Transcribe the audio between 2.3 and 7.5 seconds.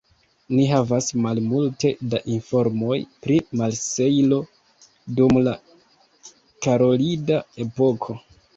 informoj pri Marsejlo dum la karolida